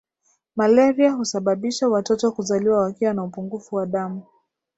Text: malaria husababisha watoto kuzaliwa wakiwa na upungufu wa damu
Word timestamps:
malaria 0.55 1.11
husababisha 1.11 1.87
watoto 1.89 2.31
kuzaliwa 2.31 2.79
wakiwa 2.79 3.13
na 3.13 3.23
upungufu 3.23 3.75
wa 3.75 3.85
damu 3.85 4.23